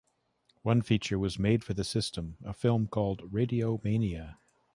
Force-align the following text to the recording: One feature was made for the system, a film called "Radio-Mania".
One 0.63 0.81
feature 0.81 1.19
was 1.19 1.37
made 1.37 1.63
for 1.63 1.75
the 1.75 1.83
system, 1.83 2.37
a 2.43 2.53
film 2.53 2.87
called 2.87 3.31
"Radio-Mania". 3.31 4.39